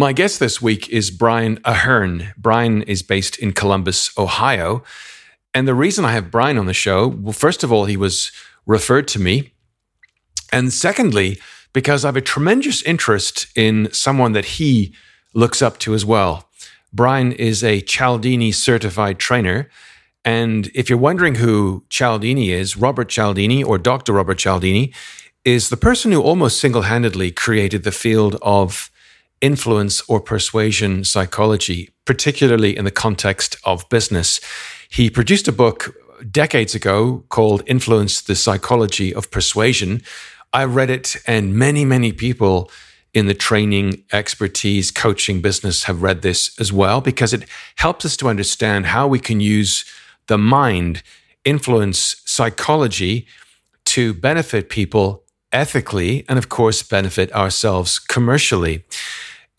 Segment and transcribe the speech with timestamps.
[0.00, 2.32] My guest this week is Brian Ahearn.
[2.38, 4.82] Brian is based in Columbus, Ohio.
[5.52, 8.32] And the reason I have Brian on the show, well, first of all, he was
[8.64, 9.52] referred to me.
[10.50, 11.38] And secondly,
[11.74, 14.94] because I have a tremendous interest in someone that he
[15.34, 16.48] looks up to as well.
[16.94, 19.68] Brian is a Cialdini certified trainer.
[20.24, 24.14] And if you're wondering who Cialdini is, Robert Cialdini or Dr.
[24.14, 24.94] Robert Cialdini
[25.44, 28.89] is the person who almost single handedly created the field of
[29.40, 34.40] influence or persuasion psychology, particularly in the context of business.
[34.88, 35.94] He produced a book
[36.30, 40.02] decades ago called Influence the Psychology of Persuasion.
[40.52, 42.70] I read it, and many, many people
[43.12, 47.44] in the training, expertise, coaching business have read this as well because it
[47.76, 49.84] helps us to understand how we can use
[50.28, 51.02] the mind,
[51.44, 53.26] influence psychology
[53.84, 58.84] to benefit people ethically and, of course, benefit ourselves commercially.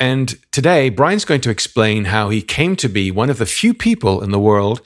[0.02, 3.72] And today, Brian's going to explain how he came to be one of the few
[3.72, 4.82] people in the world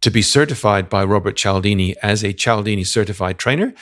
[0.00, 3.72] to be certified by Robert Cialdini as a Cialdini certified trainer.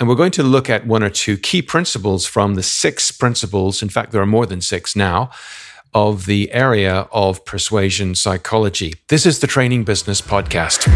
[0.00, 3.84] And we're going to look at one or two key principles from the six principles.
[3.84, 5.30] In fact, there are more than six now
[5.94, 8.94] of the area of persuasion psychology.
[9.10, 10.88] This is the Training Business Podcast.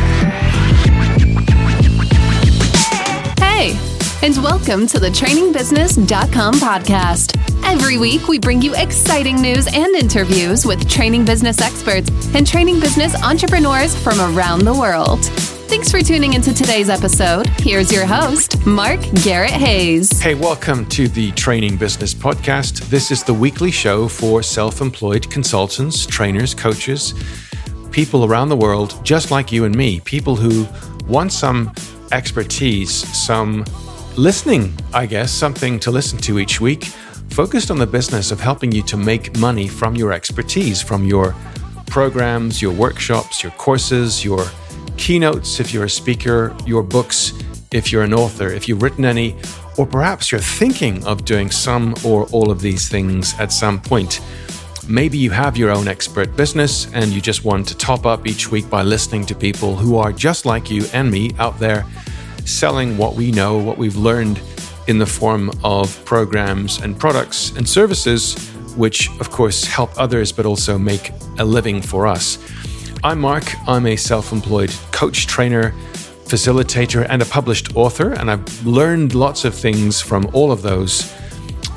[3.38, 3.78] Hey,
[4.22, 10.64] and welcome to the trainingbusiness.com podcast Every week, we bring you exciting news and interviews
[10.64, 15.24] with training business experts and training business entrepreneurs from around the world.
[15.68, 17.48] Thanks for tuning into today's episode.
[17.58, 20.20] Here's your host, Mark Garrett Hayes.
[20.20, 22.88] Hey, welcome to the Training Business Podcast.
[22.88, 27.14] This is the weekly show for self employed consultants, trainers, coaches,
[27.90, 30.68] people around the world, just like you and me, people who
[31.08, 31.72] want some
[32.12, 33.64] expertise, some
[34.16, 36.84] listening, I guess, something to listen to each week
[37.30, 41.34] focused on the business of helping you to make money from your expertise, from your
[41.86, 44.46] programs, your workshops, your courses, your
[44.96, 47.34] keynotes, if you're a speaker, your books,
[47.72, 49.36] if you're an author, if you've written any,
[49.76, 54.20] or perhaps you're thinking of doing some or all of these things at some point.
[54.88, 58.50] Maybe you have your own expert business and you just want to top up each
[58.50, 61.84] week by listening to people who are just like you and me out there
[62.46, 64.40] selling what we know, what we've learned
[64.86, 68.34] in the form of programs and products and services,
[68.76, 72.38] which of course help others but also make a living for us.
[73.02, 73.44] I'm Mark.
[73.68, 75.72] I'm a self employed coach, trainer,
[76.24, 78.12] facilitator, and a published author.
[78.12, 81.12] And I've learned lots of things from all of those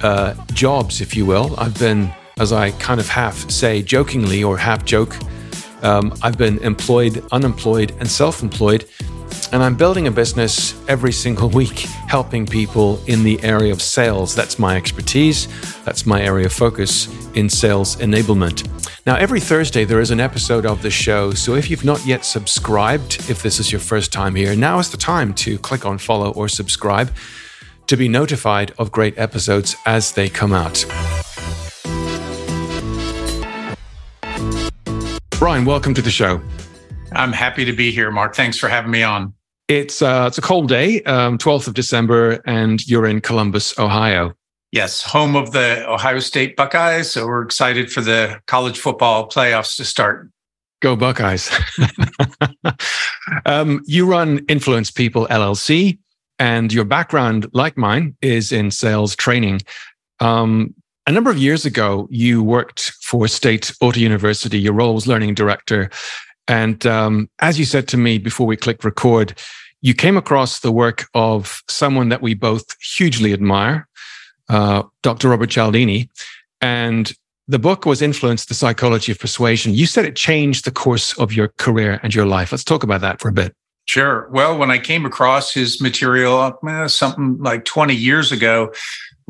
[0.03, 1.56] uh, jobs, if you will.
[1.59, 5.16] I've been, as I kind of half say jokingly or half joke,
[5.84, 8.86] um, I've been employed, unemployed, and self employed
[9.51, 14.35] and I'm building a business every single week, helping people in the area of sales.
[14.35, 15.47] That's my expertise.
[15.83, 18.67] That's my area of focus in sales enablement.
[19.05, 21.31] Now, every Thursday, there is an episode of the show.
[21.31, 24.91] So if you've not yet subscribed, if this is your first time here, now is
[24.91, 27.11] the time to click on follow or subscribe
[27.88, 30.85] to be notified of great episodes as they come out.
[35.39, 36.39] Brian, welcome to the show.
[37.13, 38.35] I'm happy to be here, Mark.
[38.35, 39.33] Thanks for having me on.
[39.69, 44.34] It's uh, it's a cold day, um, 12th of December, and you're in Columbus, Ohio.
[44.72, 47.12] Yes, home of the Ohio State Buckeyes.
[47.12, 50.28] So we're excited for the college football playoffs to start.
[50.81, 51.52] Go Buckeyes!
[53.46, 56.00] um, you run Influence People LLC,
[56.40, 59.62] and your background, like mine, is in sales training.
[60.19, 60.74] Um,
[61.06, 64.59] a number of years ago, you worked for State Auto University.
[64.59, 65.91] Your role was learning director.
[66.47, 69.40] And um, as you said to me before we clicked record,
[69.81, 73.88] you came across the work of someone that we both hugely admire,
[74.50, 75.29] uh, Dr.
[75.29, 76.09] Robert Cialdini.
[76.62, 77.12] And
[77.47, 79.73] the book was Influenced the Psychology of Persuasion.
[79.73, 82.51] You said it changed the course of your career and your life.
[82.51, 83.56] Let's talk about that for a bit.
[83.85, 84.29] Sure.
[84.31, 88.72] Well, when I came across his material, uh, something like 20 years ago,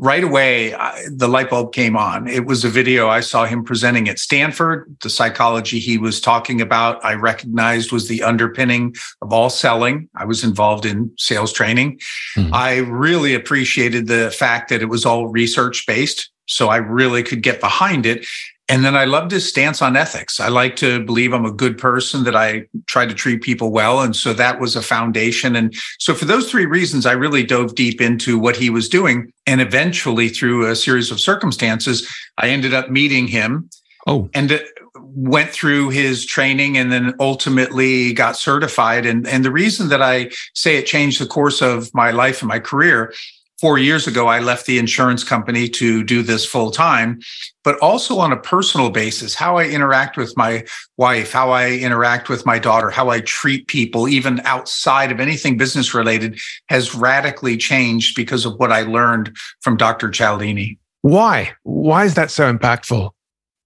[0.00, 2.26] right away, I, the light bulb came on.
[2.26, 4.96] It was a video I saw him presenting at Stanford.
[5.02, 10.08] The psychology he was talking about, I recognized was the underpinning of all selling.
[10.16, 12.00] I was involved in sales training.
[12.34, 12.54] Mm-hmm.
[12.54, 16.30] I really appreciated the fact that it was all research based.
[16.46, 18.26] So I really could get behind it.
[18.70, 20.38] And then I loved his stance on ethics.
[20.38, 24.00] I like to believe I'm a good person, that I try to treat people well.
[24.00, 25.56] And so that was a foundation.
[25.56, 29.32] And so for those three reasons, I really dove deep into what he was doing.
[29.44, 32.08] And eventually, through a series of circumstances,
[32.38, 33.68] I ended up meeting him.
[34.06, 34.30] Oh.
[34.34, 34.58] And uh,
[34.94, 39.04] went through his training and then ultimately got certified.
[39.04, 42.48] And, and the reason that I say it changed the course of my life and
[42.48, 43.12] my career
[43.60, 47.20] four years ago, I left the insurance company to do this full time,
[47.62, 50.64] but also on a personal basis, how I interact with my
[50.96, 55.58] wife, how I interact with my daughter, how I treat people, even outside of anything
[55.58, 60.10] business related, has radically changed because of what I learned from Dr.
[60.10, 60.78] Cialdini.
[61.02, 61.52] Why?
[61.62, 63.10] Why is that so impactful?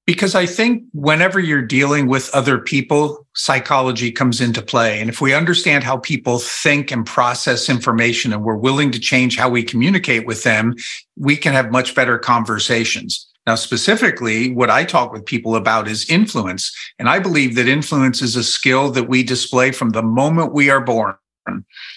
[0.06, 5.01] Because I think whenever you're dealing with other people, psychology comes into play.
[5.01, 9.39] And if we understand how people think and process information and we're willing to change
[9.39, 10.75] how we communicate with them,
[11.17, 13.27] we can have much better conversations.
[13.47, 16.71] Now, specifically, what I talk with people about is influence.
[16.99, 20.71] And I believe that influence is a skill that we display from the moment we
[20.71, 21.15] are born.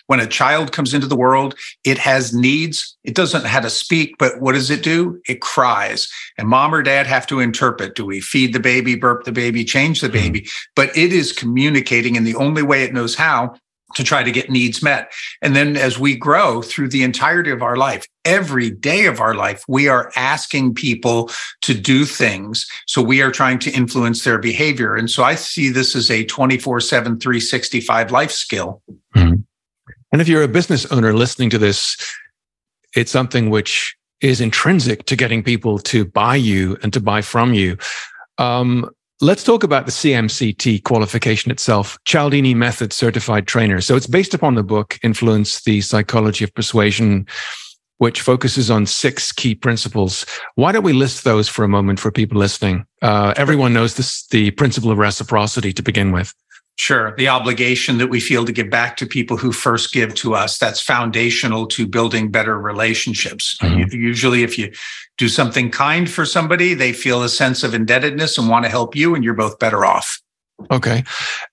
[0.07, 2.97] When a child comes into the world, it has needs.
[3.03, 5.21] It doesn't know how to speak, but what does it do?
[5.27, 6.07] It cries.
[6.37, 7.95] And mom or dad have to interpret.
[7.95, 10.41] Do we feed the baby, burp the baby, change the baby?
[10.41, 10.71] Mm-hmm.
[10.75, 13.55] But it is communicating in the only way it knows how
[13.95, 15.11] to try to get needs met.
[15.41, 19.33] And then as we grow through the entirety of our life, every day of our
[19.33, 21.31] life, we are asking people
[21.61, 22.65] to do things.
[22.85, 24.95] So we are trying to influence their behavior.
[24.95, 28.81] And so I see this as a 24 7, 365 life skill.
[29.15, 29.35] Mm-hmm.
[30.11, 31.97] And if you're a business owner listening to this,
[32.95, 37.53] it's something which is intrinsic to getting people to buy you and to buy from
[37.53, 37.77] you.
[38.37, 38.89] Um,
[39.21, 43.81] let's talk about the CMCT qualification itself, Cialdini Method Certified Trainer.
[43.81, 47.25] So it's based upon the book Influence, the Psychology of Persuasion,
[47.97, 50.25] which focuses on six key principles.
[50.55, 52.85] Why don't we list those for a moment for people listening?
[53.01, 56.33] Uh, everyone knows this, the principle of reciprocity to begin with.
[56.77, 57.15] Sure.
[57.17, 60.59] The obligation that we feel to give back to people who first give to us,
[60.59, 63.57] that's foundational to building better relationships.
[63.61, 63.95] Mm-hmm.
[63.95, 64.71] Usually, if you
[65.17, 68.95] do something kind for somebody, they feel a sense of indebtedness and want to help
[68.95, 70.21] you, and you're both better off.
[70.69, 71.03] Okay.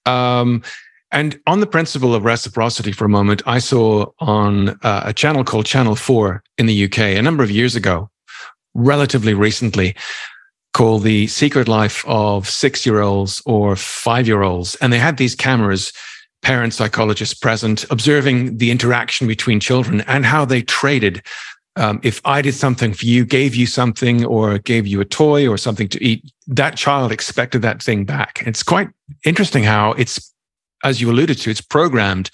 [0.05, 0.63] Um,
[1.11, 5.43] and on the principle of reciprocity for a moment, I saw on uh, a channel
[5.43, 8.11] called Channel 4 in the UK a number of years ago,
[8.75, 9.97] relatively recently,
[10.75, 14.75] called The Secret Life of Six Year Olds or Five Year Olds.
[14.77, 15.93] And they had these cameras,
[16.43, 21.23] parent psychologists present, observing the interaction between children and how they traded.
[21.77, 25.49] Um, if I did something for you, gave you something, or gave you a toy
[25.49, 28.43] or something to eat, that child expected that thing back.
[28.47, 28.91] It's quite
[29.25, 30.33] interesting how it's,
[30.83, 32.31] as you alluded to, it's programmed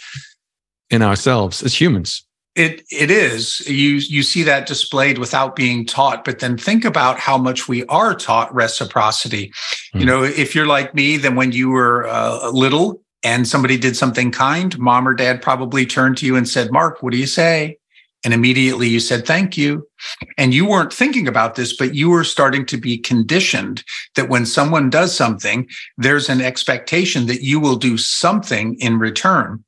[0.90, 2.26] in ourselves as humans.
[2.60, 3.60] It it is.
[3.66, 7.86] You you see that displayed without being taught, but then think about how much we
[7.86, 9.48] are taught reciprocity.
[9.94, 9.94] Mm.
[9.94, 10.06] You hmm.
[10.06, 14.30] know, if you're like me, then when you were uh, little and somebody did something
[14.30, 17.78] kind, mom or dad probably turned to you and said, "Mark, what do you say?"
[18.22, 19.88] And immediately you said, thank you.
[20.36, 23.82] And you weren't thinking about this, but you were starting to be conditioned
[24.14, 25.66] that when someone does something,
[25.96, 29.64] there's an expectation that you will do something in return.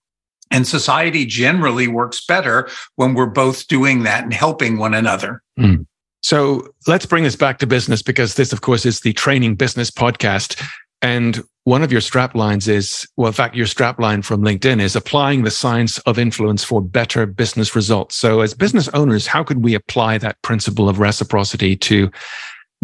[0.53, 5.43] And society generally works better when we're both doing that and helping one another.
[5.59, 5.87] Mm.
[6.23, 9.91] So let's bring this back to business because this, of course, is the training business
[9.91, 10.63] podcast.
[11.01, 14.81] And one of your strap lines is, well, in fact, your strap line from LinkedIn
[14.81, 18.15] is applying the science of influence for better business results.
[18.15, 22.11] So as business owners, how could we apply that principle of reciprocity to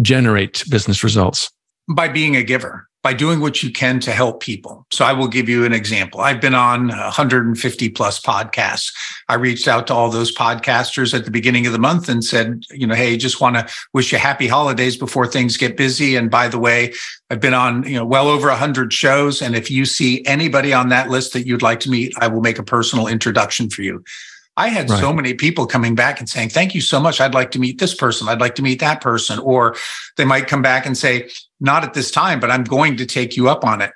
[0.02, 1.50] generate business results?
[1.88, 4.84] By being a giver by doing what you can to help people.
[4.90, 6.20] So I will give you an example.
[6.20, 8.92] I've been on 150 plus podcasts.
[9.28, 12.64] I reached out to all those podcasters at the beginning of the month and said,
[12.70, 16.16] you know, hey, just want to wish you happy holidays before things get busy.
[16.16, 16.92] And by the way,
[17.30, 20.88] I've been on, you know, well over 100 shows and if you see anybody on
[20.88, 24.02] that list that you'd like to meet, I will make a personal introduction for you.
[24.58, 24.98] I had right.
[24.98, 27.20] so many people coming back and saying, Thank you so much.
[27.20, 28.28] I'd like to meet this person.
[28.28, 29.38] I'd like to meet that person.
[29.38, 29.76] Or
[30.16, 33.36] they might come back and say, Not at this time, but I'm going to take
[33.36, 33.92] you up on it.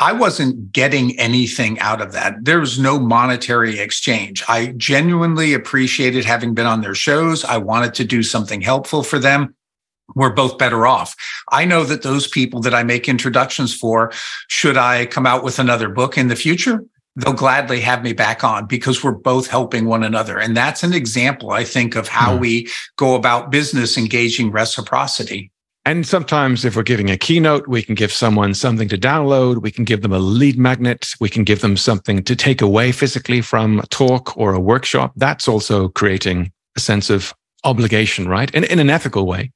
[0.00, 2.36] I wasn't getting anything out of that.
[2.42, 4.42] There was no monetary exchange.
[4.48, 7.44] I genuinely appreciated having been on their shows.
[7.44, 9.54] I wanted to do something helpful for them
[10.14, 11.14] we're both better off.
[11.52, 14.10] I know that those people that I make introductions for,
[14.48, 16.82] should I come out with another book in the future,
[17.18, 20.38] they'll gladly have me back on because we're both helping one another.
[20.38, 22.40] And that's an example, I think, of how mm.
[22.40, 25.50] we go about business engaging reciprocity.
[25.84, 29.62] And sometimes, if we're giving a keynote, we can give someone something to download.
[29.62, 31.08] We can give them a lead magnet.
[31.18, 35.12] We can give them something to take away physically from a talk or a workshop.
[35.16, 37.32] That's also creating a sense of
[37.64, 38.54] obligation, right?
[38.54, 39.50] In, in an ethical way.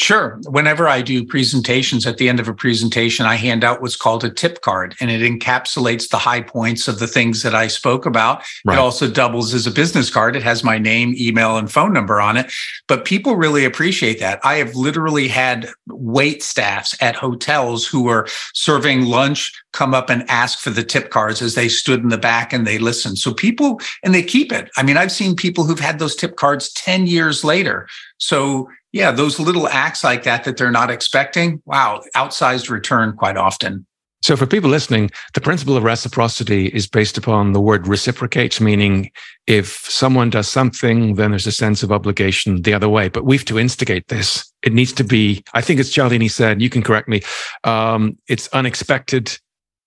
[0.00, 0.40] Sure.
[0.48, 4.24] Whenever I do presentations, at the end of a presentation, I hand out what's called
[4.24, 8.06] a tip card, and it encapsulates the high points of the things that I spoke
[8.06, 8.42] about.
[8.64, 8.74] Right.
[8.74, 10.36] It also doubles as a business card.
[10.36, 12.50] It has my name, email, and phone number on it.
[12.88, 14.40] But people really appreciate that.
[14.42, 20.28] I have literally had wait staffs at hotels who were serving lunch come up and
[20.30, 23.18] ask for the tip cards as they stood in the back and they listened.
[23.18, 24.70] So people, and they keep it.
[24.78, 27.86] I mean, I've seen people who've had those tip cards 10 years later.
[28.16, 33.36] So yeah, those little acts like that that they're not expecting, wow, outsized return quite
[33.36, 33.86] often.
[34.22, 39.10] So, for people listening, the principle of reciprocity is based upon the word reciprocate, meaning
[39.46, 43.08] if someone does something, then there's a sense of obligation the other way.
[43.08, 44.52] But we've to instigate this.
[44.62, 47.22] It needs to be, I think it's Cialdini said, you can correct me,
[47.64, 49.38] um, it's unexpected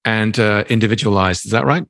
[0.03, 1.45] and uh, individualized.
[1.45, 1.86] Is that right?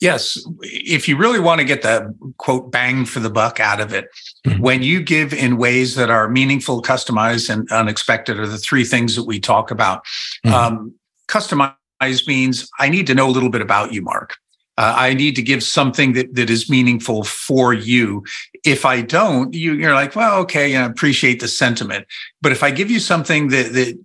[0.00, 0.38] Yes.
[0.60, 4.08] If you really want to get the quote bang for the buck out of it,
[4.46, 4.62] mm-hmm.
[4.62, 9.16] when you give in ways that are meaningful, customized, and unexpected are the three things
[9.16, 10.04] that we talk about.
[10.44, 10.54] Mm-hmm.
[10.54, 10.94] Um,
[11.28, 14.36] customized means I need to know a little bit about you, Mark.
[14.76, 18.24] Uh, I need to give something that, that is meaningful for you.
[18.64, 22.06] If I don't, you, you're like, well, okay, I appreciate the sentiment.
[22.40, 23.98] But if I give you something that, that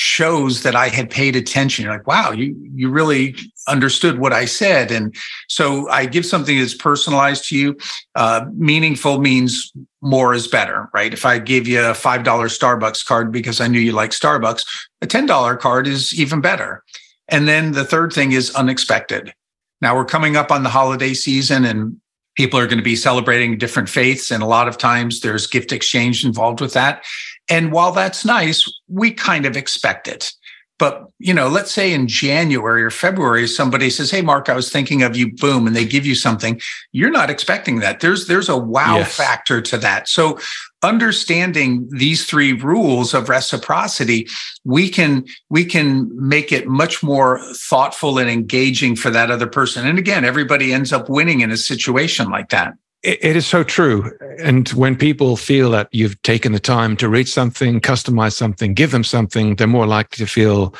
[0.00, 1.84] shows that I had paid attention.
[1.84, 3.36] You're like, wow, you you really
[3.68, 4.90] understood what I said.
[4.90, 5.14] And
[5.48, 7.76] so I give something that's personalized to you.
[8.14, 11.12] Uh, meaningful means more is better, right?
[11.12, 14.64] If I gave you a $5 Starbucks card because I knew you like Starbucks,
[15.02, 16.82] a $10 card is even better.
[17.28, 19.34] And then the third thing is unexpected.
[19.82, 22.00] Now we're coming up on the holiday season and
[22.36, 24.30] people are going to be celebrating different faiths.
[24.30, 27.04] And a lot of times there's gift exchange involved with that.
[27.50, 30.32] And while that's nice, we kind of expect it.
[30.78, 34.72] But, you know, let's say in January or February, somebody says, Hey, Mark, I was
[34.72, 36.58] thinking of you, boom, and they give you something.
[36.92, 38.00] You're not expecting that.
[38.00, 39.14] There's, there's a wow yes.
[39.14, 40.08] factor to that.
[40.08, 40.38] So
[40.82, 44.26] understanding these three rules of reciprocity,
[44.64, 49.86] we can, we can make it much more thoughtful and engaging for that other person.
[49.86, 54.10] And again, everybody ends up winning in a situation like that it is so true.
[54.38, 58.90] And when people feel that you've taken the time to read something, customize something, give
[58.90, 60.74] them something, they're more likely to feel,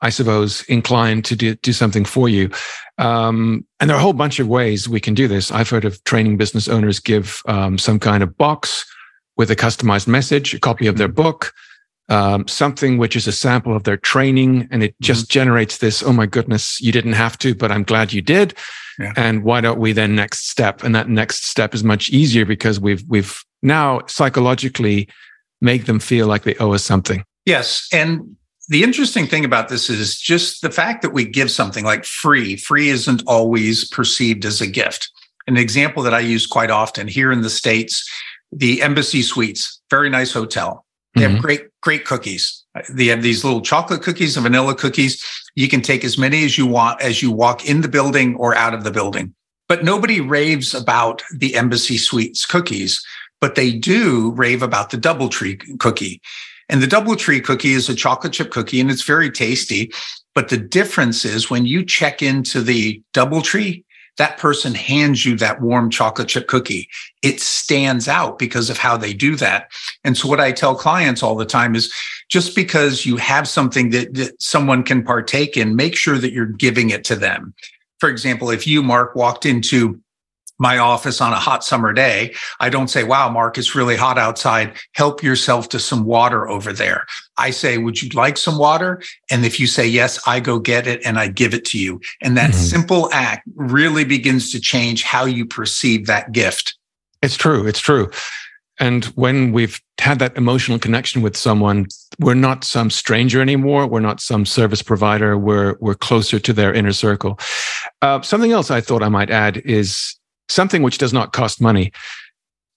[0.00, 2.50] I suppose, inclined to do, do something for you.
[2.98, 5.50] Um, and there are a whole bunch of ways we can do this.
[5.50, 8.84] I've heard of training business owners give um, some kind of box
[9.36, 11.22] with a customized message, a copy of their mm-hmm.
[11.22, 11.52] book,
[12.08, 15.32] um, something which is a sample of their training, and it just mm-hmm.
[15.32, 18.54] generates this, oh my goodness, you didn't have to, but I'm glad you did.
[18.98, 19.12] Yeah.
[19.16, 20.84] And why don't we then next step?
[20.84, 25.08] And that next step is much easier because we've we've now psychologically
[25.60, 27.24] make them feel like they owe us something.
[27.46, 27.88] Yes.
[27.92, 28.36] And
[28.68, 32.56] the interesting thing about this is just the fact that we give something like free.
[32.56, 35.10] Free isn't always perceived as a gift.
[35.46, 38.08] An example that I use quite often here in the States,
[38.52, 40.86] the Embassy Suites, very nice hotel.
[41.14, 41.34] They mm-hmm.
[41.34, 42.64] have great, great cookies.
[42.88, 45.22] They have these little chocolate cookies and vanilla cookies.
[45.54, 48.56] You can take as many as you want as you walk in the building or
[48.56, 49.34] out of the building.
[49.68, 53.04] But nobody raves about the Embassy Suites cookies,
[53.40, 56.20] but they do rave about the Doubletree cookie.
[56.70, 59.92] And the Doubletree cookie is a chocolate chip cookie and it's very tasty.
[60.34, 63.83] But the difference is when you check into the Doubletree,
[64.16, 66.88] that person hands you that warm chocolate chip cookie.
[67.22, 69.70] It stands out because of how they do that.
[70.04, 71.92] And so what I tell clients all the time is
[72.28, 76.46] just because you have something that, that someone can partake in, make sure that you're
[76.46, 77.54] giving it to them.
[77.98, 80.00] For example, if you, Mark, walked into
[80.64, 84.16] my office on a hot summer day, I don't say, wow, Mark, it's really hot
[84.16, 84.72] outside.
[84.92, 87.04] Help yourself to some water over there.
[87.36, 89.02] I say, would you like some water?
[89.30, 92.00] And if you say yes, I go get it and I give it to you.
[92.22, 92.60] And that mm-hmm.
[92.60, 96.74] simple act really begins to change how you perceive that gift.
[97.20, 97.66] It's true.
[97.66, 98.10] It's true.
[98.80, 101.86] And when we've had that emotional connection with someone,
[102.18, 103.86] we're not some stranger anymore.
[103.86, 105.36] We're not some service provider.
[105.36, 107.38] We're we're closer to their inner circle.
[108.00, 110.16] Uh, something else I thought I might add is
[110.48, 111.92] something which does not cost money.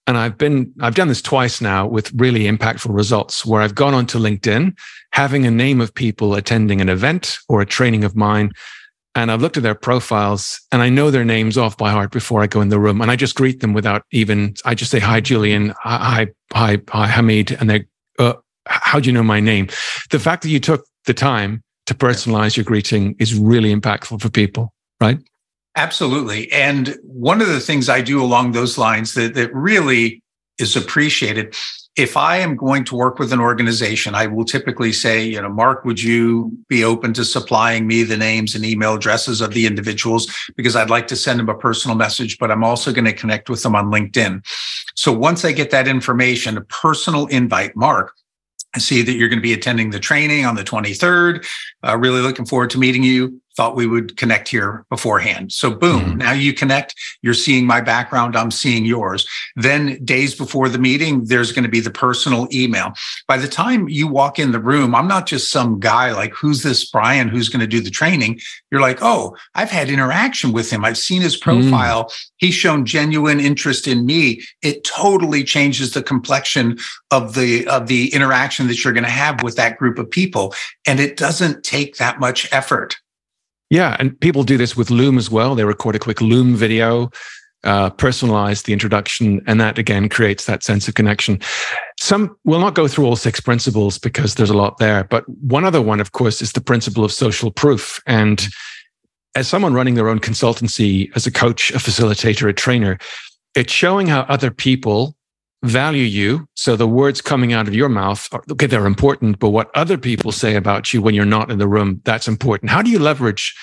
[0.07, 3.93] And I've been, I've done this twice now with really impactful results where I've gone
[3.93, 4.77] onto LinkedIn,
[5.11, 8.51] having a name of people attending an event or a training of mine.
[9.15, 12.41] And I've looked at their profiles and I know their names off by heart before
[12.41, 13.01] I go in the room.
[13.01, 15.73] And I just greet them without even, I just say, hi, Julian.
[15.83, 17.51] Hi, hi, hi, Hamid.
[17.59, 17.85] And they,
[18.17, 18.33] uh,
[18.67, 19.67] how do you know my name?
[20.11, 24.29] The fact that you took the time to personalize your greeting is really impactful for
[24.29, 25.17] people, right?
[25.77, 26.51] Absolutely.
[26.51, 30.23] And one of the things I do along those lines that, that really
[30.57, 31.55] is appreciated,
[31.95, 35.49] if I am going to work with an organization, I will typically say, you know,
[35.49, 39.67] Mark, would you be open to supplying me the names and email addresses of the
[39.67, 40.33] individuals?
[40.55, 43.47] Because I'd like to send them a personal message, but I'm also going to connect
[43.47, 44.43] with them on LinkedIn.
[44.95, 48.13] So once I get that information, a personal invite, Mark,
[48.75, 51.47] I see that you're going to be attending the training on the 23rd.
[51.83, 55.51] Uh, really looking forward to meeting you thought we would connect here beforehand.
[55.51, 56.17] So boom, mm-hmm.
[56.19, 59.27] now you connect, you're seeing my background, I'm seeing yours.
[59.55, 62.93] Then days before the meeting, there's going to be the personal email.
[63.27, 66.61] By the time you walk in the room, I'm not just some guy like, who's
[66.61, 68.39] this Brian who's going to do the training?
[68.71, 70.85] You're like, oh, I've had interaction with him.
[70.85, 71.41] I've seen his mm.
[71.41, 72.05] profile.
[72.05, 72.29] Mm.
[72.37, 74.43] He's shown genuine interest in me.
[74.61, 76.77] It totally changes the complexion
[77.09, 80.53] of the of the interaction that you're going to have with that group of people.
[80.85, 82.97] And it doesn't take that much effort.
[83.69, 85.55] Yeah, and people do this with Loom as well.
[85.55, 87.11] They record a quick Loom video,
[87.63, 91.39] uh, personalize the introduction, and that again creates that sense of connection.
[91.99, 95.65] Some will not go through all six principles because there's a lot there, but one
[95.65, 97.99] other one, of course, is the principle of social proof.
[98.07, 98.47] And
[99.35, 102.97] as someone running their own consultancy, as a coach, a facilitator, a trainer,
[103.53, 105.15] it's showing how other people
[105.63, 106.47] value you.
[106.55, 109.97] So the words coming out of your mouth, are, okay, they're important, but what other
[109.97, 112.71] people say about you when you're not in the room, that's important.
[112.71, 113.55] How do you leverage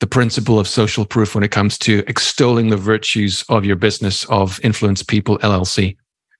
[0.00, 4.24] the principle of social proof when it comes to extolling the virtues of your business
[4.26, 5.96] of Influence People LLC?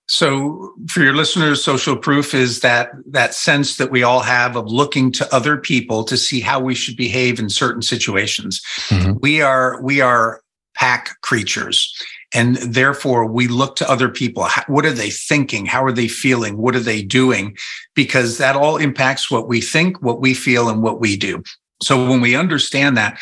[0.07, 4.67] So for your listeners, social proof is that that sense that we all have of
[4.67, 8.61] looking to other people to see how we should behave in certain situations.
[8.89, 9.19] Mm-hmm.
[9.21, 10.41] We are we are
[10.75, 11.95] pack creatures.
[12.33, 14.47] And therefore, we look to other people.
[14.69, 15.67] What are they thinking?
[15.67, 16.57] How are they feeling?
[16.57, 17.57] What are they doing?
[17.95, 21.43] Because that all impacts what we think, what we feel, and what we do.
[21.83, 23.19] So when we understand that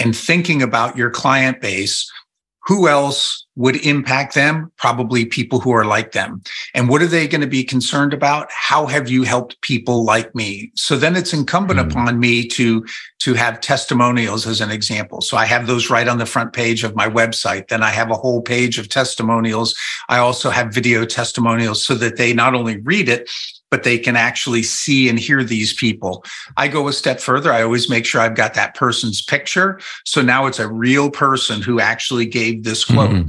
[0.00, 2.10] and thinking about your client base,
[2.66, 4.72] who else would impact them?
[4.76, 6.42] Probably people who are like them.
[6.74, 8.50] And what are they going to be concerned about?
[8.50, 10.72] How have you helped people like me?
[10.74, 11.90] So then it's incumbent mm.
[11.90, 12.86] upon me to,
[13.20, 15.20] to have testimonials as an example.
[15.20, 17.68] So I have those right on the front page of my website.
[17.68, 19.74] Then I have a whole page of testimonials.
[20.08, 23.28] I also have video testimonials so that they not only read it,
[23.72, 26.22] but they can actually see and hear these people.
[26.58, 27.50] I go a step further.
[27.50, 29.80] I always make sure I've got that person's picture.
[30.04, 33.10] So now it's a real person who actually gave this quote.
[33.10, 33.28] Mm-hmm.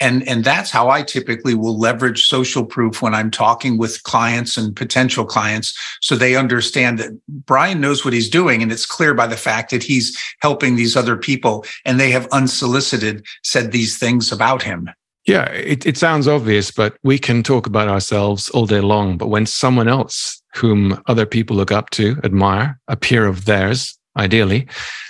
[0.00, 4.56] And, and that's how I typically will leverage social proof when I'm talking with clients
[4.56, 5.76] and potential clients.
[6.00, 8.62] So they understand that Brian knows what he's doing.
[8.62, 12.28] And it's clear by the fact that he's helping these other people and they have
[12.32, 14.88] unsolicited said these things about him.
[15.26, 19.18] Yeah, it, it sounds obvious, but we can talk about ourselves all day long.
[19.18, 23.98] But when someone else, whom other people look up to, admire, a peer of theirs,
[24.16, 24.66] ideally,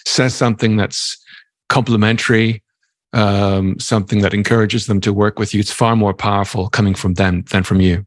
[0.06, 1.16] says something that's
[1.68, 2.64] complimentary,
[3.12, 7.14] um, something that encourages them to work with you, it's far more powerful coming from
[7.14, 8.06] them than from you.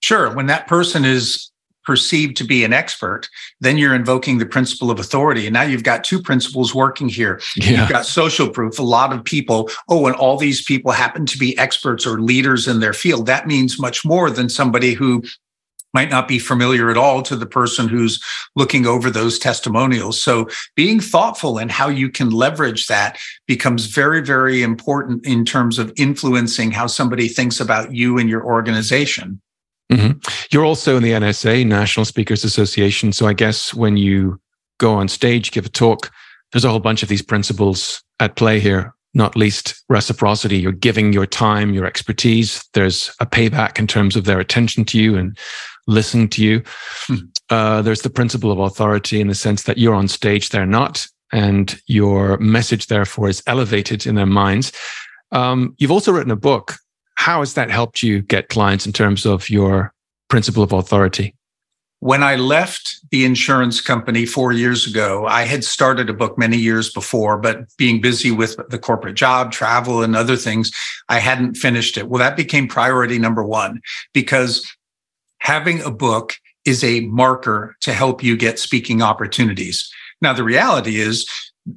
[0.00, 0.34] Sure.
[0.34, 1.50] When that person is
[1.84, 3.28] perceived to be an expert,
[3.60, 5.46] then you're invoking the principle of authority.
[5.46, 7.40] And now you've got two principles working here.
[7.56, 7.80] Yeah.
[7.80, 8.78] You've got social proof.
[8.78, 12.66] A lot of people, oh, and all these people happen to be experts or leaders
[12.66, 13.26] in their field.
[13.26, 15.22] That means much more than somebody who
[15.96, 18.22] might not be familiar at all to the person who's
[18.54, 20.20] looking over those testimonials.
[20.20, 25.78] So being thoughtful in how you can leverage that becomes very, very important in terms
[25.78, 29.40] of influencing how somebody thinks about you and your organization.
[29.90, 30.18] Mm-hmm.
[30.50, 33.10] You're also in the NSA, National Speakers Association.
[33.10, 34.38] So I guess when you
[34.76, 36.12] go on stage, give a talk,
[36.52, 40.58] there's a whole bunch of these principles at play here, not least reciprocity.
[40.58, 42.62] You're giving your time, your expertise.
[42.74, 45.36] There's a payback in terms of their attention to you and
[45.86, 46.62] listening to you.
[47.06, 47.16] Hmm.
[47.48, 51.06] Uh, there's the principle of authority in the sense that you're on stage, they're not,
[51.32, 54.72] and your message, therefore, is elevated in their minds.
[55.32, 56.76] Um, you've also written a book
[57.16, 59.92] how has that helped you get clients in terms of your
[60.28, 61.34] principle of authority?
[62.00, 66.58] When I left the insurance company four years ago, I had started a book many
[66.58, 70.70] years before, but being busy with the corporate job, travel, and other things,
[71.08, 72.08] I hadn't finished it.
[72.08, 73.80] Well, that became priority number one
[74.12, 74.70] because
[75.38, 76.34] having a book
[76.66, 79.90] is a marker to help you get speaking opportunities.
[80.20, 81.26] Now, the reality is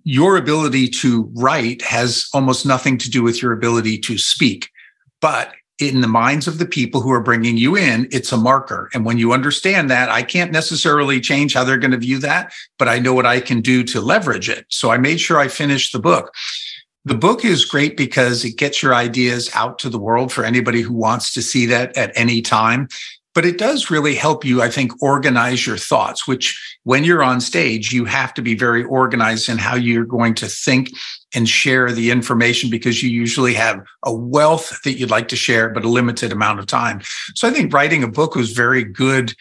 [0.03, 4.69] your ability to write has almost nothing to do with your ability to speak.
[5.21, 8.89] But in the minds of the people who are bringing you in, it's a marker.
[8.93, 12.51] And when you understand that, I can't necessarily change how they're going to view that,
[12.77, 14.65] but I know what I can do to leverage it.
[14.69, 16.33] So I made sure I finished the book.
[17.05, 20.81] The book is great because it gets your ideas out to the world for anybody
[20.81, 22.89] who wants to see that at any time
[23.39, 27.39] but it does really help you, I think, organize your thoughts, which when you're on
[27.39, 30.89] stage, you have to be very organized in how you're going to think
[31.33, 35.69] and share the information because you usually have a wealth that you'd like to share,
[35.69, 36.99] but a limited amount of time.
[37.35, 39.33] So I think writing a book was very good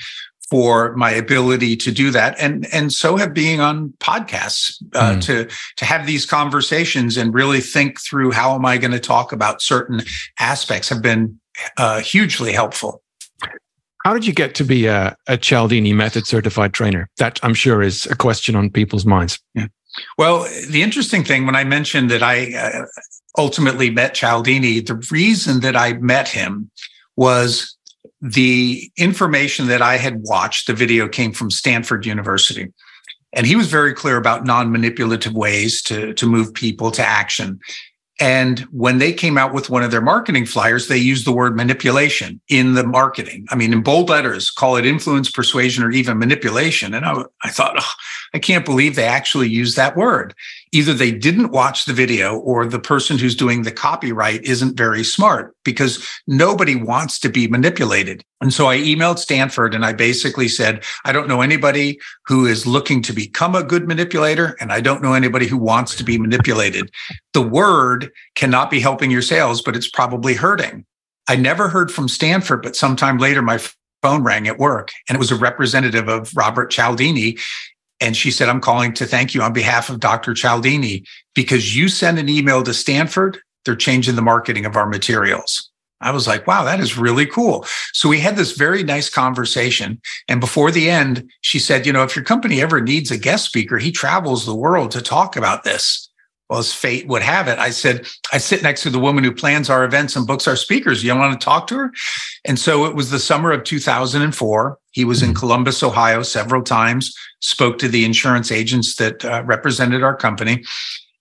[0.49, 5.21] for my ability to do that and and so have being on podcasts uh, mm.
[5.21, 9.31] to to have these conversations and really think through how am i going to talk
[9.31, 10.01] about certain
[10.41, 11.39] aspects have been
[11.77, 13.03] uh, hugely helpful
[14.09, 17.11] How did you get to be a, a Cialdini method certified trainer?
[17.19, 19.39] That I'm sure is a question on people's minds.
[19.55, 19.67] Yeah.
[20.17, 22.87] Well, the interesting thing when I mentioned that I uh,
[23.37, 26.71] ultimately met Cialdini, the reason that I met him
[27.17, 27.77] was
[28.23, 32.73] the information that I had watched, the video came from Stanford University.
[33.35, 37.61] And he was very clear about non manipulative ways to, to move people to action.
[38.21, 41.57] And when they came out with one of their marketing flyers, they used the word
[41.57, 43.47] manipulation in the marketing.
[43.51, 46.95] I mean, in bold letters, call it influence, persuasion, or even manipulation.
[46.95, 47.93] And I, I thought, oh,
[48.35, 50.35] I can't believe they actually used that word.
[50.73, 55.03] Either they didn't watch the video or the person who's doing the copyright isn't very
[55.03, 58.23] smart because nobody wants to be manipulated.
[58.41, 62.67] And so I emailed Stanford and I basically said, I don't know anybody who is
[62.67, 66.19] looking to become a good manipulator, and I don't know anybody who wants to be
[66.19, 66.91] manipulated.
[67.33, 70.85] The word cannot be helping your sales, but it's probably hurting.
[71.29, 73.59] I never heard from Stanford, but sometime later, my
[74.03, 77.37] phone rang at work and it was a representative of Robert Cialdini.
[78.01, 80.35] And she said, I'm calling to thank you on behalf of Dr.
[80.35, 83.39] Cialdini because you sent an email to Stanford.
[83.65, 85.71] They're changing the marketing of our materials.
[86.01, 87.67] I was like, wow, that is really cool.
[87.93, 90.01] So we had this very nice conversation.
[90.29, 93.47] And before the end, she said, you know, if your company ever needs a guest
[93.47, 96.09] speaker, he travels the world to talk about this.
[96.49, 99.35] Well, as fate would have it, I said, I sit next to the woman who
[99.35, 101.05] plans our events and books our speakers.
[101.05, 101.93] You want to talk to her?
[102.45, 104.78] And so it was the summer of 2004.
[104.93, 105.39] He was in mm-hmm.
[105.39, 110.65] Columbus, Ohio several times, spoke to the insurance agents that uh, represented our company.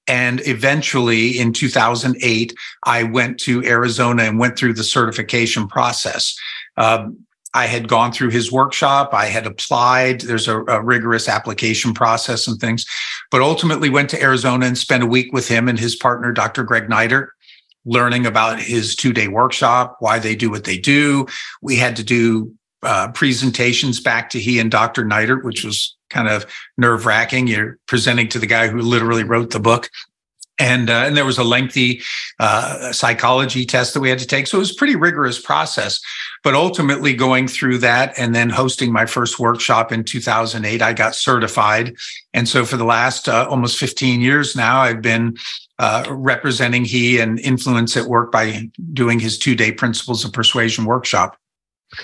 [0.08, 2.54] And eventually in 2008,
[2.86, 6.36] I went to Arizona and went through the certification process.
[6.78, 7.18] Um,
[7.54, 9.14] I had gone through his workshop.
[9.14, 10.22] I had applied.
[10.22, 12.86] There's a, a, rigorous application process and things,
[13.32, 16.64] but ultimately went to Arizona and spent a week with him and his partner, Dr.
[16.64, 17.30] Greg Neidert,
[17.86, 21.26] learning about his two day workshop, why they do what they do.
[21.62, 22.54] We had to do
[22.84, 25.04] uh, presentations back to he and Dr.
[25.04, 26.46] Neidert, which was kind of
[26.78, 27.48] nerve wracking.
[27.48, 29.90] You're presenting to the guy who literally wrote the book.
[30.60, 32.02] And, uh, and there was a lengthy
[32.40, 34.48] uh, psychology test that we had to take.
[34.48, 36.00] So it was a pretty rigorous process.
[36.44, 41.14] But ultimately, going through that and then hosting my first workshop in 2008, I got
[41.14, 41.96] certified.
[42.34, 45.38] And so for the last uh, almost 15 years now, I've been
[45.78, 50.86] uh, representing he and influence at work by doing his two day principles of persuasion
[50.86, 51.38] workshop.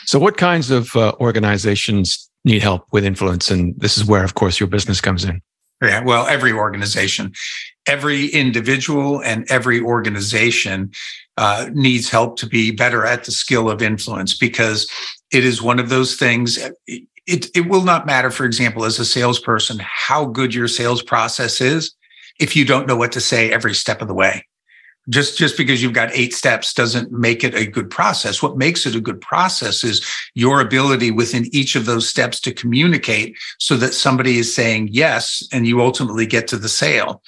[0.06, 3.52] So, what kinds of uh, organizations need help with influence?
[3.52, 5.42] And this is where, of course, your business comes in.
[5.82, 7.34] Yeah, well, every organization,
[7.88, 10.92] every individual, and every organization
[11.36, 14.90] uh, needs help to be better at the skill of influence because
[15.32, 16.58] it is one of those things.
[16.88, 21.60] It, it will not matter, for example, as a salesperson, how good your sales process
[21.60, 21.94] is
[22.40, 24.46] if you don't know what to say every step of the way
[25.10, 28.42] just just because you've got eight steps doesn't make it a good process.
[28.42, 32.54] What makes it a good process is your ability within each of those steps to
[32.54, 37.22] communicate so that somebody is saying yes and you ultimately get to the sale.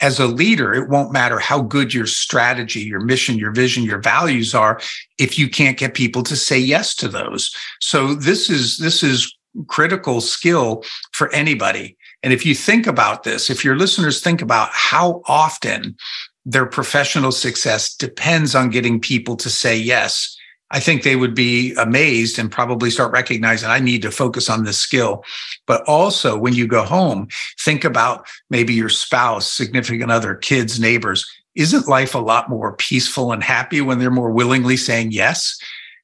[0.00, 4.00] As a leader it won't matter how good your strategy your mission your vision your
[4.00, 4.80] values are
[5.18, 7.54] if you can't get people to say yes to those.
[7.80, 9.34] So this is this is
[9.68, 11.96] critical skill for anybody.
[12.22, 15.96] And if you think about this, if your listeners think about how often
[16.44, 20.36] their professional success depends on getting people to say yes.
[20.70, 24.64] I think they would be amazed and probably start recognizing I need to focus on
[24.64, 25.22] this skill.
[25.66, 27.28] But also, when you go home,
[27.60, 31.30] think about maybe your spouse, significant other, kids, neighbors.
[31.54, 35.56] Isn't life a lot more peaceful and happy when they're more willingly saying yes?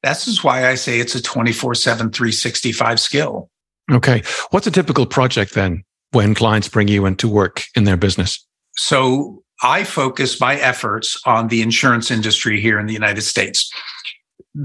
[0.02, 3.50] That's why I say it's a 24 7, 365 skill.
[3.90, 4.22] Okay.
[4.50, 8.46] What's a typical project then when clients bring you into work in their business?
[8.76, 13.70] So, I focus my efforts on the insurance industry here in the United States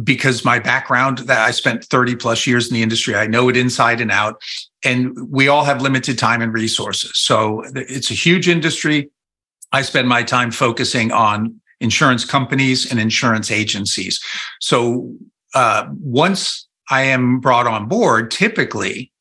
[0.04, 3.58] because my background that I spent 30 plus years in the industry, I know it
[3.58, 4.42] inside and out.
[4.84, 7.12] And we all have limited time and resources.
[7.16, 9.10] So it's a huge industry.
[9.72, 14.20] I spend my time focusing on insurance companies and insurance agencies.
[14.60, 15.14] So
[15.54, 19.12] uh, once I am brought on board, typically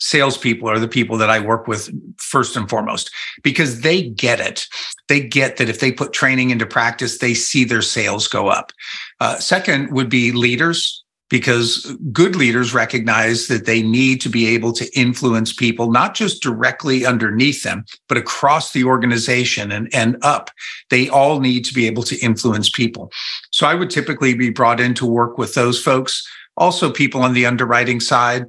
[0.00, 3.10] salespeople are the people that I work with first and foremost
[3.42, 4.66] because they get it.
[5.08, 8.72] They get that if they put training into practice, they see their sales go up.
[9.20, 14.72] Uh, second would be leaders because good leaders recognize that they need to be able
[14.72, 20.50] to influence people, not just directly underneath them, but across the organization and, and up.
[20.90, 23.12] They all need to be able to influence people.
[23.52, 27.32] So I would typically be brought in to work with those folks, also people on
[27.32, 28.46] the underwriting side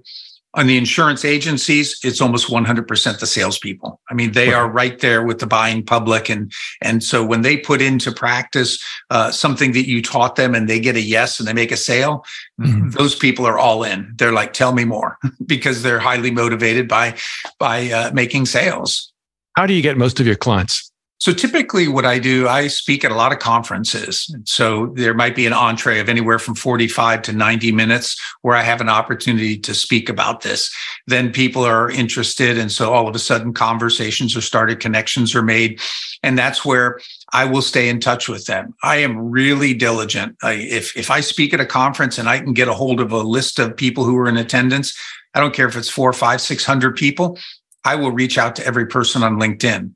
[0.53, 4.01] On the insurance agencies, it's almost 100% the salespeople.
[4.09, 7.55] I mean, they are right there with the buying public, and and so when they
[7.55, 11.47] put into practice uh, something that you taught them, and they get a yes and
[11.47, 12.25] they make a sale,
[12.59, 12.89] mm-hmm.
[12.89, 14.13] those people are all in.
[14.17, 17.17] They're like, "Tell me more," because they're highly motivated by
[17.57, 19.13] by uh, making sales.
[19.55, 20.90] How do you get most of your clients?
[21.21, 24.35] So typically what I do, I speak at a lot of conferences.
[24.45, 28.63] So there might be an entree of anywhere from 45 to 90 minutes where I
[28.63, 30.75] have an opportunity to speak about this.
[31.05, 32.57] Then people are interested.
[32.57, 35.79] And so all of a sudden conversations are started, connections are made.
[36.23, 36.99] And that's where
[37.33, 38.73] I will stay in touch with them.
[38.81, 40.35] I am really diligent.
[40.41, 43.11] I, if, if I speak at a conference and I can get a hold of
[43.11, 44.97] a list of people who are in attendance,
[45.35, 47.37] I don't care if it's four, five, six hundred people.
[47.85, 49.93] I will reach out to every person on LinkedIn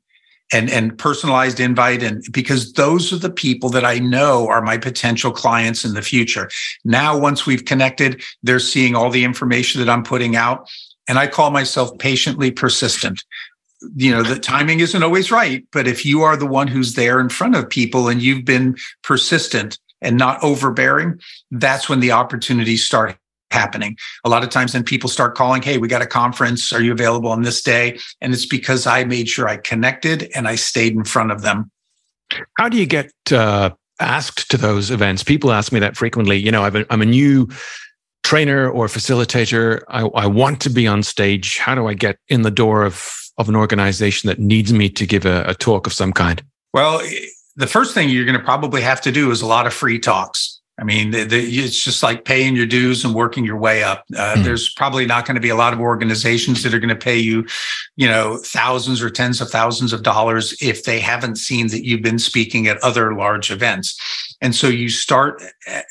[0.52, 4.78] and and personalized invite and because those are the people that I know are my
[4.78, 6.48] potential clients in the future.
[6.84, 10.68] Now once we've connected, they're seeing all the information that I'm putting out
[11.08, 13.24] and I call myself patiently persistent.
[13.94, 17.20] You know, the timing isn't always right, but if you are the one who's there
[17.20, 22.84] in front of people and you've been persistent and not overbearing, that's when the opportunities
[22.84, 23.16] start
[23.50, 23.96] happening.
[24.24, 26.72] A lot of times then people start calling, Hey, we got a conference.
[26.72, 27.98] Are you available on this day?
[28.20, 31.70] And it's because I made sure I connected and I stayed in front of them.
[32.58, 35.22] How do you get uh, asked to those events?
[35.22, 36.36] People ask me that frequently.
[36.36, 37.48] You know, i am a new
[38.24, 39.82] trainer or facilitator.
[39.88, 41.58] I, I want to be on stage.
[41.58, 45.06] How do I get in the door of, of an organization that needs me to
[45.06, 46.42] give a, a talk of some kind?
[46.74, 47.00] Well,
[47.54, 50.00] the first thing you're going to probably have to do is a lot of free
[50.00, 53.82] talks I mean, the, the, it's just like paying your dues and working your way
[53.82, 54.04] up.
[54.14, 54.44] Uh, mm.
[54.44, 57.16] There's probably not going to be a lot of organizations that are going to pay
[57.16, 57.46] you,
[57.96, 62.02] you know, thousands or tens of thousands of dollars if they haven't seen that you've
[62.02, 63.98] been speaking at other large events.
[64.42, 65.42] And so you start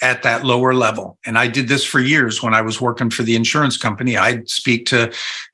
[0.04, 1.18] at that lower level.
[1.26, 4.18] And I did this for years when I was working for the insurance company.
[4.18, 5.12] I'd speak to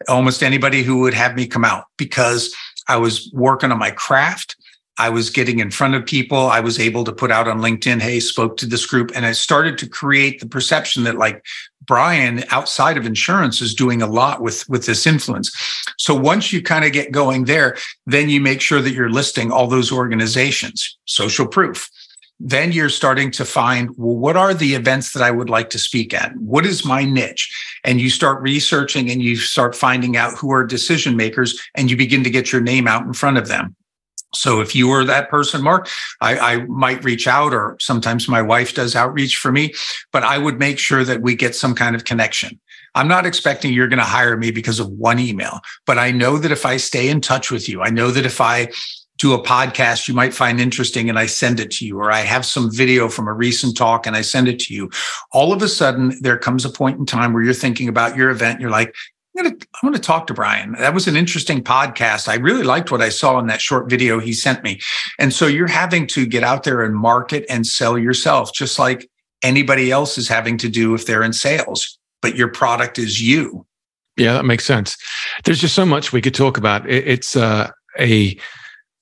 [0.09, 2.53] almost anybody who would have me come out because
[2.89, 4.57] I was working on my craft.
[5.01, 6.37] I was getting in front of people.
[6.37, 9.11] I was able to put out on LinkedIn, hey, spoke to this group.
[9.15, 11.43] And I started to create the perception that like
[11.87, 15.51] Brian outside of insurance is doing a lot with, with this influence.
[15.97, 19.51] So once you kind of get going there, then you make sure that you're listing
[19.51, 21.89] all those organizations, social proof.
[22.39, 25.79] Then you're starting to find, well, what are the events that I would like to
[25.79, 26.37] speak at?
[26.37, 27.51] What is my niche?
[27.83, 31.97] And you start researching and you start finding out who are decision makers and you
[31.97, 33.75] begin to get your name out in front of them.
[34.33, 35.89] So if you were that person, Mark,
[36.21, 39.73] I, I, might reach out, or sometimes my wife does outreach for me,
[40.11, 42.59] but I would make sure that we get some kind of connection.
[42.95, 46.37] I'm not expecting you're going to hire me because of one email, but I know
[46.37, 48.69] that if I stay in touch with you, I know that if I
[49.21, 52.21] do a podcast you might find interesting and I send it to you, or I
[52.21, 54.89] have some video from a recent talk and I send it to you.
[55.31, 58.31] All of a sudden, there comes a point in time where you're thinking about your
[58.31, 58.53] event.
[58.53, 58.95] and You're like,
[59.37, 60.73] I'm going to I'm going to talk to Brian.
[60.73, 62.27] That was an interesting podcast.
[62.27, 64.79] I really liked what I saw in that short video he sent me.
[65.19, 69.09] And so you're having to get out there and market and sell yourself just like
[69.41, 73.65] anybody else is having to do if they're in sales, but your product is you.
[74.17, 74.97] Yeah, that makes sense.
[75.45, 76.87] There's just so much we could talk about.
[76.89, 78.37] It's uh, a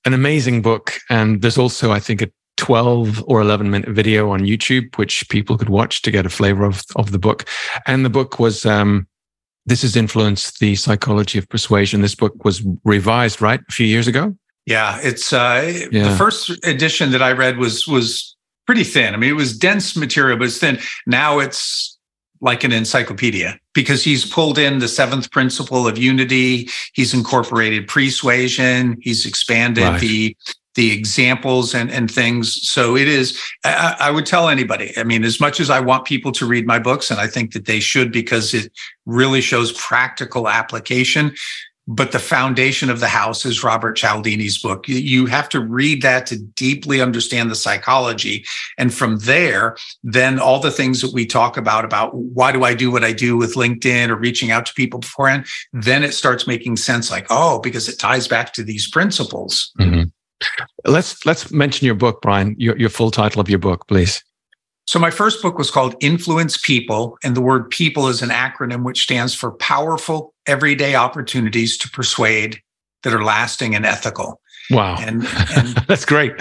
[0.04, 4.40] an amazing book and there's also I think a 12 or 11 minute video on
[4.40, 7.46] YouTube which people could watch to get a flavor of of the book.
[7.86, 9.06] And the book was um
[9.66, 12.00] this has influenced the psychology of persuasion.
[12.00, 14.34] This book was revised, right, a few years ago.
[14.66, 16.08] Yeah, it's uh, yeah.
[16.08, 19.14] the first edition that I read was was pretty thin.
[19.14, 20.78] I mean, it was dense material, but it's thin.
[21.06, 21.98] Now it's
[22.40, 26.68] like an encyclopedia because he's pulled in the seventh principle of unity.
[26.94, 28.96] He's incorporated persuasion.
[29.00, 30.00] He's expanded right.
[30.00, 30.36] the
[30.74, 32.68] the examples and, and things.
[32.68, 36.04] So it is, I, I, would tell anybody, I mean, as much as I want
[36.04, 38.72] people to read my books, and I think that they should because it
[39.04, 41.34] really shows practical application.
[41.92, 44.86] But the foundation of the house is Robert Cialdini's book.
[44.86, 48.44] You have to read that to deeply understand the psychology.
[48.78, 52.74] And from there, then all the things that we talk about, about why do I
[52.74, 56.46] do what I do with LinkedIn or reaching out to people beforehand, then it starts
[56.46, 59.72] making sense like, oh, because it ties back to these principles.
[59.80, 60.09] Mm-hmm.
[60.84, 62.54] Let's let's mention your book, Brian.
[62.58, 64.22] Your your full title of your book, please.
[64.86, 68.82] So my first book was called Influence People, and the word people is an acronym
[68.82, 72.60] which stands for powerful everyday opportunities to persuade
[73.04, 74.40] that are lasting and ethical.
[74.70, 74.96] Wow.
[74.98, 75.26] And,
[75.56, 76.32] and that's great.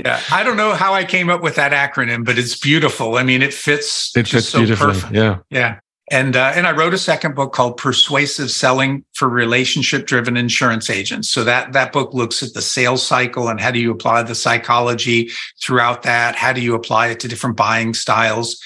[0.00, 0.20] yeah.
[0.30, 3.16] I don't know how I came up with that acronym, but it's beautiful.
[3.16, 4.94] I mean, it fits it fits so beautifully.
[4.94, 5.14] Perfect.
[5.14, 5.38] Yeah.
[5.50, 5.78] Yeah.
[6.10, 10.88] And uh, and I wrote a second book called Persuasive Selling for Relationship Driven Insurance
[10.88, 11.28] Agents.
[11.28, 14.36] So that that book looks at the sales cycle and how do you apply the
[14.36, 16.36] psychology throughout that?
[16.36, 18.60] How do you apply it to different buying styles?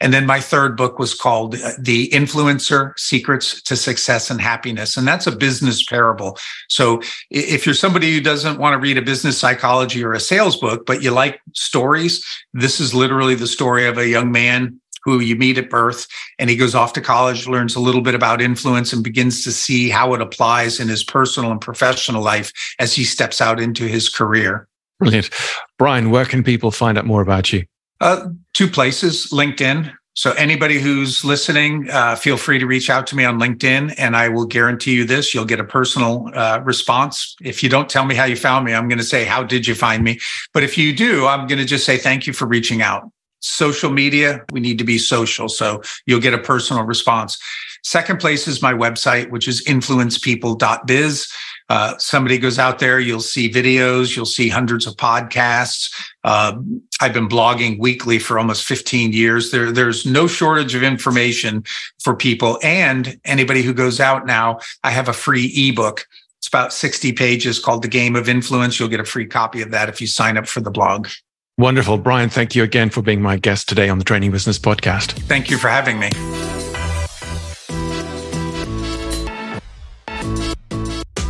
[0.00, 4.96] And then my third book was called uh, The Influencer Secrets to Success and Happiness.
[4.96, 6.38] And that's a business parable.
[6.68, 10.56] So if you're somebody who doesn't want to read a business psychology or a sales
[10.56, 15.20] book, but you like stories, this is literally the story of a young man who
[15.20, 18.42] you meet at birth and he goes off to college learns a little bit about
[18.42, 22.92] influence and begins to see how it applies in his personal and professional life as
[22.92, 24.68] he steps out into his career.
[24.98, 25.30] Brilliant.
[25.78, 27.64] Brian where can people find out more about you?
[28.00, 29.92] Uh, two places linkedin.
[30.14, 34.16] So anybody who's listening uh, feel free to reach out to me on linkedin and
[34.16, 37.36] i will guarantee you this you'll get a personal uh, response.
[37.40, 39.68] If you don't tell me how you found me i'm going to say how did
[39.68, 40.18] you find me?
[40.52, 43.08] But if you do i'm going to just say thank you for reaching out
[43.46, 44.44] social media.
[44.50, 45.48] We need to be social.
[45.48, 47.38] So you'll get a personal response.
[47.82, 51.28] Second place is my website, which is influencepeople.biz.
[51.68, 55.92] Uh, somebody goes out there, you'll see videos, you'll see hundreds of podcasts.
[56.22, 56.56] Uh,
[57.00, 59.50] I've been blogging weekly for almost 15 years.
[59.50, 61.64] There, there's no shortage of information
[62.00, 62.58] for people.
[62.62, 66.06] And anybody who goes out now, I have a free ebook.
[66.38, 68.78] It's about 60 pages called The Game of Influence.
[68.78, 71.08] You'll get a free copy of that if you sign up for the blog.
[71.58, 71.96] Wonderful.
[71.96, 75.12] Brian, thank you again for being my guest today on the Training Business Podcast.
[75.22, 76.10] Thank you for having me.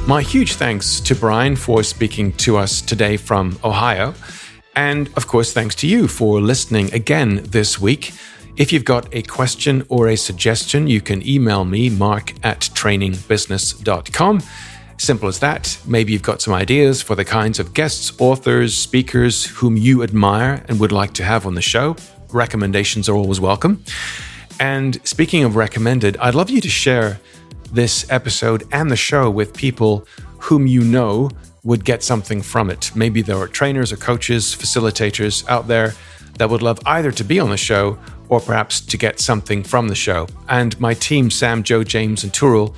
[0.05, 4.15] My huge thanks to Brian for speaking to us today from Ohio.
[4.75, 8.12] And of course, thanks to you for listening again this week.
[8.57, 14.43] If you've got a question or a suggestion, you can email me, mark at trainingbusiness.com.
[14.99, 15.79] Simple as that.
[15.87, 20.65] Maybe you've got some ideas for the kinds of guests, authors, speakers whom you admire
[20.69, 21.97] and would like to have on the show.
[22.31, 23.85] Recommendations are always welcome.
[24.59, 27.21] And speaking of recommended, I'd love you to share
[27.73, 30.07] this episode and the show with people
[30.39, 31.31] whom you know
[31.63, 32.91] would get something from it.
[32.95, 35.95] Maybe there are trainers or coaches, facilitators out there
[36.39, 39.89] that would love either to be on the show or perhaps to get something from
[39.89, 40.27] the show.
[40.49, 42.75] And my team, Sam, Joe, James, and Turul,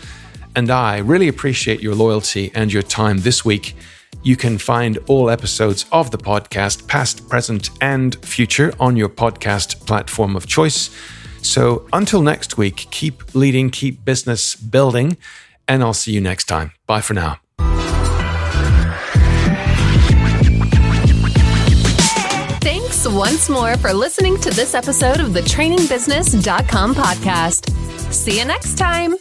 [0.59, 3.77] and I really appreciate your loyalty and your time this week.
[4.25, 9.87] You can find all episodes of the podcast, past, present, and future, on your podcast
[9.87, 10.91] platform of choice.
[11.43, 15.17] So until next week, keep leading, keep business building,
[15.69, 16.73] and I'll see you next time.
[16.89, 17.39] Bye for now.
[22.61, 28.13] Thanks once more for listening to this episode of the trainingbusiness.com podcast.
[28.13, 29.15] See you next time.